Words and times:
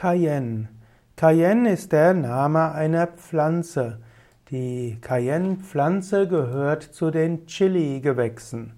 Cayenne. 0.00 0.68
Cayenne 1.14 1.72
ist 1.72 1.92
der 1.92 2.14
Name 2.14 2.72
einer 2.72 3.06
Pflanze. 3.06 3.98
Die 4.50 4.96
Cayenne-Pflanze 4.98 6.26
gehört 6.26 6.82
zu 6.82 7.10
den 7.10 7.44
Chili-Gewächsen. 7.44 8.72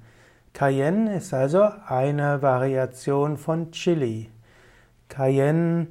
Cayenne 0.53 1.15
ist 1.15 1.33
also 1.33 1.63
eine 1.87 2.43
Variation 2.43 3.37
von 3.37 3.71
Chili. 3.71 4.31
Cayenne 5.09 5.87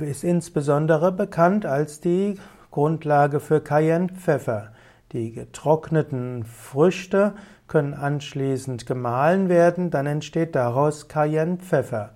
ist 0.00 0.24
insbesondere 0.24 1.12
bekannt 1.12 1.66
als 1.66 2.00
die 2.00 2.34
Grundlage 2.72 3.38
für 3.38 3.60
Cayenne-Pfeffer. 3.60 4.72
Die 5.12 5.30
getrockneten 5.30 6.42
Früchte 6.42 7.34
können 7.68 7.94
anschließend 7.94 8.86
gemahlen 8.86 9.48
werden, 9.48 9.92
dann 9.92 10.06
entsteht 10.06 10.56
daraus 10.56 11.06
Cayenne-Pfeffer. 11.06 12.10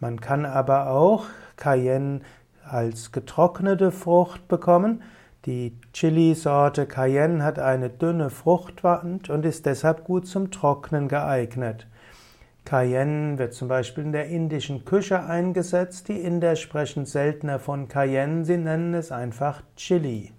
Man 0.00 0.20
kann 0.20 0.46
aber 0.46 0.90
auch 0.90 1.26
Cayenne 1.56 2.20
als 2.64 3.12
getrocknete 3.12 3.90
Frucht 3.90 4.46
bekommen. 4.48 5.02
Die 5.44 5.76
Chili-Sorte 5.92 6.86
Cayenne 6.86 7.42
hat 7.42 7.58
eine 7.58 7.90
dünne 7.90 8.30
Fruchtwand 8.30 9.30
und 9.30 9.44
ist 9.44 9.66
deshalb 9.66 10.04
gut 10.04 10.26
zum 10.26 10.50
Trocknen 10.50 11.08
geeignet. 11.08 11.86
Cayenne 12.64 13.38
wird 13.38 13.54
zum 13.54 13.68
Beispiel 13.68 14.04
in 14.04 14.12
der 14.12 14.26
indischen 14.26 14.84
Küche 14.84 15.24
eingesetzt. 15.24 16.08
Die 16.08 16.20
Inder 16.20 16.54
sprechen 16.54 17.06
seltener 17.06 17.58
von 17.58 17.88
Cayenne, 17.88 18.44
sie 18.44 18.58
nennen 18.58 18.92
es 18.94 19.10
einfach 19.10 19.62
Chili. 19.76 20.32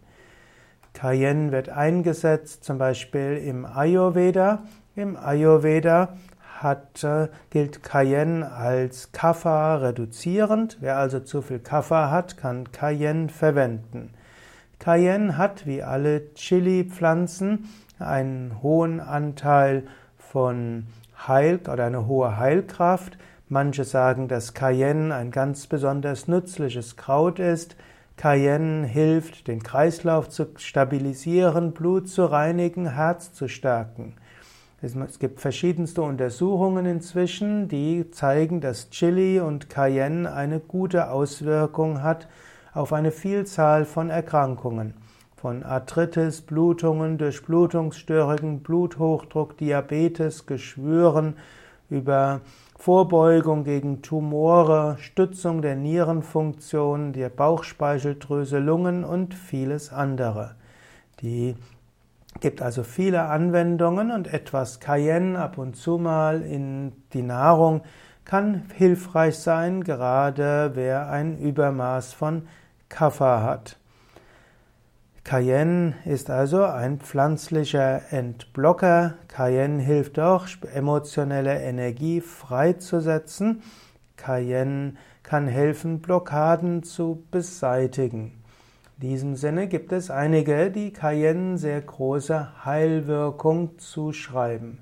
Cayenne 0.93 1.51
wird 1.51 1.69
eingesetzt 1.69 2.63
zum 2.63 2.77
Beispiel 2.77 3.37
im 3.37 3.65
Ayurveda. 3.65 4.63
Im 4.95 5.17
Ayurveda 5.17 6.17
hat, 6.61 7.05
gilt 7.49 7.83
Cayenne 7.83 8.51
als 8.51 9.11
Kapha 9.11 9.77
reduzierend. 9.77 10.77
Wer 10.79 10.97
also 10.97 11.19
zu 11.19 11.41
viel 11.41 11.59
Kapha 11.59 12.11
hat, 12.11 12.37
kann 12.37 12.71
Cayenne 12.71 13.29
verwenden. 13.29 14.13
Cayenne 14.79 15.37
hat 15.37 15.65
wie 15.65 15.83
alle 15.83 16.33
Chili-Pflanzen 16.35 17.69
einen 17.99 18.61
hohen 18.61 18.99
Anteil 18.99 19.83
von 20.17 20.87
Heil 21.27 21.59
oder 21.71 21.85
eine 21.85 22.07
hohe 22.07 22.37
Heilkraft. 22.37 23.17
Manche 23.49 23.83
sagen, 23.83 24.27
dass 24.27 24.53
Cayenne 24.53 25.13
ein 25.13 25.31
ganz 25.31 25.67
besonders 25.67 26.27
nützliches 26.27 26.95
Kraut 26.95 27.39
ist. 27.39 27.75
Cayenne 28.15 28.85
hilft, 28.85 29.47
den 29.47 29.63
Kreislauf 29.63 30.29
zu 30.29 30.47
stabilisieren, 30.57 31.71
Blut 31.71 32.09
zu 32.09 32.25
reinigen, 32.25 32.93
Herz 32.93 33.33
zu 33.33 33.47
stärken. 33.47 34.15
Es 34.81 35.19
gibt 35.19 35.41
verschiedenste 35.41 36.01
Untersuchungen 36.01 36.85
inzwischen, 36.85 37.67
die 37.67 38.09
zeigen, 38.11 38.61
dass 38.61 38.89
Chili 38.89 39.41
und 39.41 39.69
Cayenne 39.69 40.31
eine 40.31 40.61
gute 40.61 41.11
Auswirkung 41.11 42.01
hat 42.01 42.29
auf 42.73 42.93
eine 42.93 43.11
Vielzahl 43.11 43.83
von 43.83 44.09
Erkrankungen. 44.09 44.93
Von 45.35 45.63
Arthritis, 45.63 46.41
Blutungen, 46.41 47.17
Durchblutungsstörungen, 47.17 48.61
Bluthochdruck, 48.61 49.57
Diabetes, 49.57 50.45
Geschwüren, 50.45 51.35
über 51.89 52.39
Vorbeugung 52.77 53.65
gegen 53.65 54.01
Tumore, 54.01 54.95
Stützung 54.99 55.61
der 55.61 55.75
Nierenfunktion, 55.75 57.11
der 57.11 57.27
Bauchspeicheldrüse, 57.27 58.59
Lungen 58.59 59.03
und 59.03 59.33
vieles 59.33 59.91
andere. 59.91 60.55
Die 61.21 61.55
gibt 62.39 62.61
also 62.61 62.83
viele 62.83 63.23
Anwendungen 63.23 64.11
und 64.11 64.33
etwas 64.33 64.79
Cayenne 64.79 65.39
ab 65.39 65.57
und 65.57 65.75
zu 65.75 65.97
mal 65.97 66.41
in 66.41 66.93
die 67.13 67.23
Nahrung 67.23 67.81
kann 68.29 68.65
hilfreich 68.75 69.39
sein, 69.39 69.83
gerade 69.83 70.71
wer 70.75 71.09
ein 71.09 71.39
Übermaß 71.39 72.13
von 72.13 72.47
Kaffer 72.87 73.41
hat. 73.41 73.77
Cayenne 75.23 75.95
ist 76.05 76.29
also 76.29 76.63
ein 76.63 76.99
pflanzlicher 76.99 78.11
Entblocker. 78.11 79.15
Cayenne 79.27 79.81
hilft 79.81 80.19
auch, 80.19 80.47
emotionelle 80.73 81.59
Energie 81.61 82.21
freizusetzen. 82.21 83.63
Cayenne 84.15 84.93
kann 85.23 85.47
helfen, 85.47 85.99
Blockaden 85.99 86.83
zu 86.83 87.23
beseitigen. 87.31 88.38
In 89.01 89.07
diesem 89.07 89.35
Sinne 89.37 89.67
gibt 89.67 89.93
es 89.93 90.11
einige, 90.11 90.69
die 90.71 90.91
Cayenne 90.91 91.57
sehr 91.57 91.79
große 91.79 92.65
Heilwirkung 92.65 93.79
zuschreiben. 93.79 94.79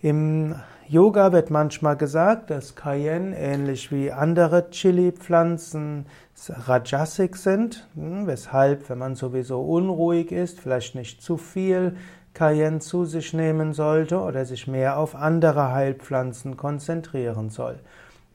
Im 0.00 0.54
Yoga 0.86 1.32
wird 1.32 1.50
manchmal 1.50 1.96
gesagt, 1.96 2.50
dass 2.50 2.76
Cayenne 2.76 3.36
ähnlich 3.36 3.90
wie 3.90 4.12
andere 4.12 4.70
Chili-Pflanzen 4.70 6.06
Rajasik 6.48 7.36
sind, 7.36 7.88
hm, 7.96 8.28
weshalb, 8.28 8.88
wenn 8.88 8.98
man 8.98 9.16
sowieso 9.16 9.60
unruhig 9.60 10.30
ist, 10.30 10.60
vielleicht 10.60 10.94
nicht 10.94 11.20
zu 11.20 11.36
viel 11.36 11.96
Cayenne 12.32 12.78
zu 12.78 13.06
sich 13.06 13.32
nehmen 13.32 13.72
sollte 13.72 14.20
oder 14.20 14.44
sich 14.44 14.68
mehr 14.68 14.98
auf 14.98 15.16
andere 15.16 15.72
Heilpflanzen 15.72 16.56
konzentrieren 16.56 17.50
soll. 17.50 17.80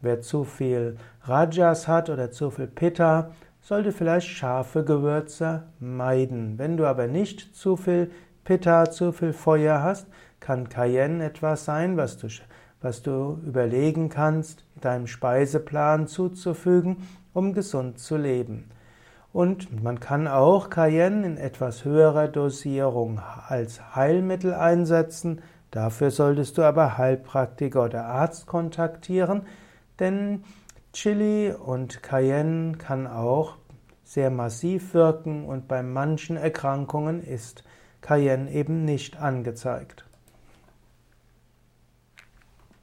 Wer 0.01 0.19
zu 0.19 0.43
viel 0.43 0.97
Rajas 1.23 1.87
hat 1.87 2.09
oder 2.09 2.31
zu 2.31 2.49
viel 2.49 2.67
Pitta, 2.67 3.29
sollte 3.61 3.91
vielleicht 3.91 4.27
scharfe 4.27 4.83
Gewürze 4.83 5.63
meiden. 5.79 6.57
Wenn 6.57 6.77
du 6.77 6.85
aber 6.85 7.07
nicht 7.07 7.55
zu 7.55 7.77
viel 7.77 8.11
Pitta, 8.43 8.89
zu 8.89 9.11
viel 9.11 9.33
Feuer 9.33 9.81
hast, 9.81 10.07
kann 10.39 10.69
Cayenne 10.69 11.23
etwas 11.23 11.65
sein, 11.65 11.95
was 11.95 12.17
du, 12.17 12.27
was 12.81 13.03
du 13.03 13.39
überlegen 13.45 14.09
kannst, 14.09 14.65
deinem 14.81 15.05
Speiseplan 15.07 16.07
zuzufügen, 16.07 17.07
um 17.33 17.53
gesund 17.53 17.99
zu 17.99 18.17
leben. 18.17 18.71
Und 19.31 19.81
man 19.81 19.99
kann 19.99 20.27
auch 20.27 20.69
Cayenne 20.69 21.25
in 21.25 21.37
etwas 21.37 21.85
höherer 21.85 22.27
Dosierung 22.27 23.21
als 23.47 23.95
Heilmittel 23.95 24.53
einsetzen. 24.53 25.41
Dafür 25.69 26.11
solltest 26.11 26.57
du 26.57 26.63
aber 26.63 26.97
Heilpraktiker 26.97 27.85
oder 27.85 28.05
Arzt 28.05 28.45
kontaktieren, 28.45 29.43
denn 29.99 30.43
Chili 30.93 31.53
und 31.53 32.03
Cayenne 32.03 32.77
kann 32.77 33.07
auch 33.07 33.57
sehr 34.03 34.29
massiv 34.29 34.93
wirken 34.93 35.45
und 35.45 35.69
bei 35.69 35.81
manchen 35.83 36.35
Erkrankungen 36.35 37.23
ist 37.23 37.63
Cayenne 38.01 38.51
eben 38.51 38.83
nicht 38.83 39.15
angezeigt. 39.15 40.05